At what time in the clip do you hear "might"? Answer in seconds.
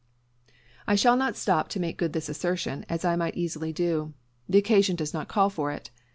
3.15-3.35